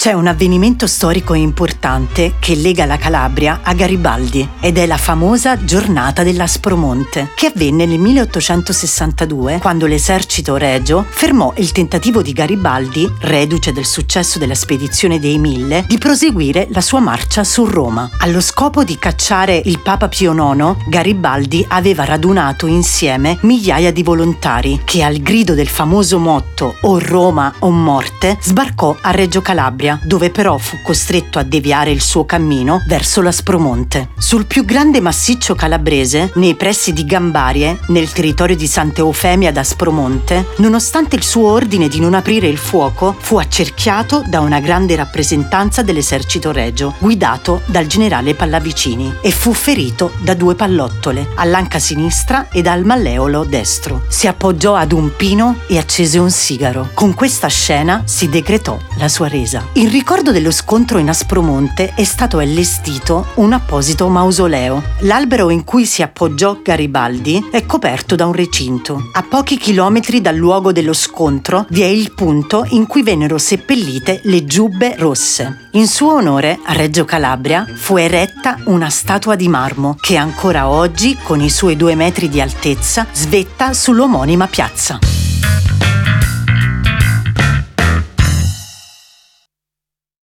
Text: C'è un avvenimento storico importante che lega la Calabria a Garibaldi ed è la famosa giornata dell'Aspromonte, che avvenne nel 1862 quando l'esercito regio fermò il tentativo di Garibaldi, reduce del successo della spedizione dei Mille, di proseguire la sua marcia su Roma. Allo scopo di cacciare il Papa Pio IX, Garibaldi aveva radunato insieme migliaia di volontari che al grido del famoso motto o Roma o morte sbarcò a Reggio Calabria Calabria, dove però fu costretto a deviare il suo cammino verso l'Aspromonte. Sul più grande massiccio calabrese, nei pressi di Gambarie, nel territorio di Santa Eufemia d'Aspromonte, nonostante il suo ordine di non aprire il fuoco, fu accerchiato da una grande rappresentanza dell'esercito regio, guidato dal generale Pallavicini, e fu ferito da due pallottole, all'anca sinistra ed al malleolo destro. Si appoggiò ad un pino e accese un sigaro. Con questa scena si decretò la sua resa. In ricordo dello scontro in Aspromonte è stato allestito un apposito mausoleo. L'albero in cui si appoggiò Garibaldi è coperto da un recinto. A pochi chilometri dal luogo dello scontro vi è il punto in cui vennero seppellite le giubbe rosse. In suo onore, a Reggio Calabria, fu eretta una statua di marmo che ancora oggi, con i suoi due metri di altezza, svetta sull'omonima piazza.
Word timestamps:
C'è 0.00 0.12
un 0.12 0.28
avvenimento 0.28 0.86
storico 0.86 1.34
importante 1.34 2.34
che 2.38 2.54
lega 2.54 2.86
la 2.86 2.98
Calabria 2.98 3.62
a 3.64 3.74
Garibaldi 3.74 4.48
ed 4.60 4.78
è 4.78 4.86
la 4.86 4.96
famosa 4.96 5.64
giornata 5.64 6.22
dell'Aspromonte, 6.22 7.32
che 7.34 7.46
avvenne 7.46 7.84
nel 7.84 7.98
1862 7.98 9.58
quando 9.58 9.86
l'esercito 9.86 10.56
regio 10.56 11.04
fermò 11.04 11.52
il 11.56 11.72
tentativo 11.72 12.22
di 12.22 12.32
Garibaldi, 12.32 13.12
reduce 13.22 13.72
del 13.72 13.86
successo 13.86 14.38
della 14.38 14.54
spedizione 14.54 15.18
dei 15.18 15.36
Mille, 15.36 15.84
di 15.88 15.98
proseguire 15.98 16.68
la 16.70 16.80
sua 16.80 17.00
marcia 17.00 17.42
su 17.42 17.64
Roma. 17.64 18.08
Allo 18.18 18.40
scopo 18.40 18.84
di 18.84 19.00
cacciare 19.00 19.60
il 19.64 19.80
Papa 19.80 20.06
Pio 20.06 20.32
IX, 20.32 20.76
Garibaldi 20.86 21.66
aveva 21.70 22.04
radunato 22.04 22.68
insieme 22.68 23.36
migliaia 23.40 23.90
di 23.90 24.04
volontari 24.04 24.80
che 24.84 25.02
al 25.02 25.16
grido 25.16 25.54
del 25.54 25.66
famoso 25.66 26.20
motto 26.20 26.76
o 26.82 27.00
Roma 27.00 27.52
o 27.58 27.70
morte 27.70 28.38
sbarcò 28.40 28.96
a 29.00 29.10
Reggio 29.10 29.42
Calabria 29.42 29.86
Calabria, 29.88 30.00
dove 30.02 30.30
però 30.30 30.58
fu 30.58 30.80
costretto 30.82 31.38
a 31.38 31.42
deviare 31.42 31.90
il 31.90 32.02
suo 32.02 32.24
cammino 32.24 32.82
verso 32.86 33.22
l'Aspromonte. 33.22 34.10
Sul 34.18 34.46
più 34.46 34.64
grande 34.64 35.00
massiccio 35.00 35.54
calabrese, 35.54 36.32
nei 36.34 36.54
pressi 36.54 36.92
di 36.92 37.04
Gambarie, 37.04 37.78
nel 37.88 38.12
territorio 38.12 38.56
di 38.56 38.66
Santa 38.66 39.00
Eufemia 39.00 39.52
d'Aspromonte, 39.52 40.48
nonostante 40.56 41.16
il 41.16 41.22
suo 41.22 41.50
ordine 41.50 41.88
di 41.88 42.00
non 42.00 42.14
aprire 42.14 42.48
il 42.48 42.58
fuoco, 42.58 43.16
fu 43.18 43.38
accerchiato 43.38 44.22
da 44.26 44.40
una 44.40 44.60
grande 44.60 44.96
rappresentanza 44.96 45.82
dell'esercito 45.82 46.52
regio, 46.52 46.94
guidato 46.98 47.62
dal 47.66 47.86
generale 47.86 48.34
Pallavicini, 48.34 49.16
e 49.20 49.30
fu 49.30 49.52
ferito 49.52 50.12
da 50.18 50.34
due 50.34 50.54
pallottole, 50.54 51.28
all'anca 51.36 51.78
sinistra 51.78 52.48
ed 52.50 52.66
al 52.66 52.84
malleolo 52.84 53.44
destro. 53.44 54.02
Si 54.08 54.26
appoggiò 54.26 54.74
ad 54.74 54.92
un 54.92 55.14
pino 55.16 55.60
e 55.68 55.78
accese 55.78 56.18
un 56.18 56.30
sigaro. 56.30 56.90
Con 56.94 57.14
questa 57.14 57.48
scena 57.48 58.02
si 58.04 58.28
decretò 58.28 58.78
la 58.98 59.08
sua 59.08 59.28
resa. 59.28 59.66
In 59.78 59.90
ricordo 59.90 60.32
dello 60.32 60.50
scontro 60.50 60.98
in 60.98 61.08
Aspromonte 61.08 61.92
è 61.94 62.02
stato 62.02 62.38
allestito 62.38 63.28
un 63.34 63.52
apposito 63.52 64.08
mausoleo. 64.08 64.82
L'albero 65.02 65.50
in 65.50 65.62
cui 65.62 65.86
si 65.86 66.02
appoggiò 66.02 66.58
Garibaldi 66.60 67.46
è 67.52 67.64
coperto 67.64 68.16
da 68.16 68.26
un 68.26 68.32
recinto. 68.32 69.00
A 69.12 69.22
pochi 69.22 69.56
chilometri 69.56 70.20
dal 70.20 70.34
luogo 70.34 70.72
dello 70.72 70.92
scontro 70.92 71.64
vi 71.68 71.82
è 71.82 71.86
il 71.86 72.12
punto 72.12 72.66
in 72.70 72.88
cui 72.88 73.04
vennero 73.04 73.38
seppellite 73.38 74.22
le 74.24 74.44
giubbe 74.44 74.96
rosse. 74.96 75.68
In 75.74 75.86
suo 75.86 76.14
onore, 76.14 76.58
a 76.64 76.72
Reggio 76.72 77.04
Calabria, 77.04 77.64
fu 77.72 77.96
eretta 77.96 78.58
una 78.64 78.90
statua 78.90 79.36
di 79.36 79.46
marmo 79.46 79.96
che 80.00 80.16
ancora 80.16 80.68
oggi, 80.68 81.16
con 81.22 81.40
i 81.40 81.50
suoi 81.50 81.76
due 81.76 81.94
metri 81.94 82.28
di 82.28 82.40
altezza, 82.40 83.06
svetta 83.12 83.72
sull'omonima 83.72 84.48
piazza. 84.48 84.98